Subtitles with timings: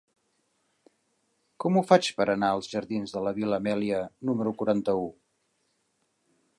[1.65, 5.09] Com ho faig per anar als jardins de la Vil·la Amèlia número quaranta-u?